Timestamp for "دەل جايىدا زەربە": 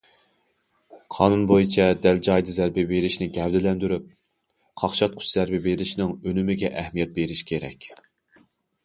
2.05-2.85